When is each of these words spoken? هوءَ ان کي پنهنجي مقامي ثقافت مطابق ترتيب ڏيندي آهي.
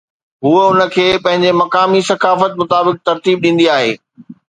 هوءَ 0.45 0.63
ان 0.69 0.79
کي 0.93 1.05
پنهنجي 1.23 1.51
مقامي 1.61 2.01
ثقافت 2.09 2.51
مطابق 2.65 2.95
ترتيب 3.07 3.35
ڏيندي 3.49 3.67
آهي. 3.79 3.93